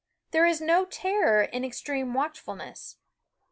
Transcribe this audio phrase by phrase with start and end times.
[0.31, 2.97] There is no terror in extreme watchfulness.